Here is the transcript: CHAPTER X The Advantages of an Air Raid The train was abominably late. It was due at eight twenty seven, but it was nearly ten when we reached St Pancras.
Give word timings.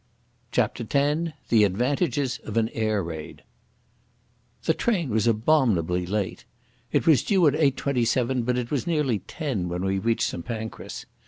CHAPTER 0.51 0.83
X 0.89 1.29
The 1.49 1.63
Advantages 1.63 2.39
of 2.43 2.57
an 2.57 2.69
Air 2.69 3.03
Raid 3.03 3.43
The 4.63 4.73
train 4.73 5.11
was 5.11 5.27
abominably 5.27 6.07
late. 6.07 6.43
It 6.91 7.05
was 7.05 7.21
due 7.21 7.45
at 7.45 7.53
eight 7.53 7.77
twenty 7.77 8.05
seven, 8.05 8.41
but 8.41 8.57
it 8.57 8.71
was 8.71 8.87
nearly 8.87 9.19
ten 9.19 9.69
when 9.69 9.85
we 9.85 9.99
reached 9.99 10.27
St 10.31 10.43
Pancras. 10.43 11.05